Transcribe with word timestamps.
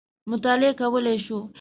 مطالعه 0.31 0.73
کولای 0.79 1.17
شو. 1.25 1.37